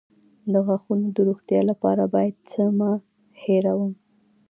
د 0.51 0.53
غاښونو 0.65 1.07
د 1.15 1.17
روغتیا 1.27 1.61
لپاره 1.71 2.03
باید 2.13 2.35
څه 2.49 2.63
مه 2.77 2.91
هیروم؟ 3.43 3.93